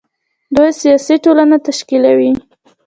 [0.55, 2.31] دوی سیاسي ټولنه تشکیلوي.